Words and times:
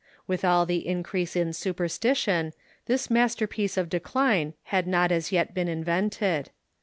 With 0.25 0.43
all 0.43 0.65
the 0.65 0.87
increase 0.87 1.35
in 1.35 1.53
superstition, 1.53 2.53
this 2.87 3.11
masterpiece 3.11 3.77
of 3.77 3.87
de 3.87 3.99
cline 3.99 4.55
had 4.73 4.87
not 4.87 5.11
as 5.11 5.31
yet 5.31 5.53
been 5.53 5.67
invented. 5.67 6.49